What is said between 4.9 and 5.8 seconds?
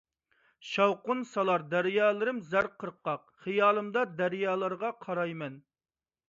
قاراي مەن.